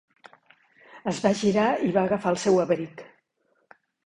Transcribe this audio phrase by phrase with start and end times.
[1.11, 3.05] Es va girar i va agafar el seu abric.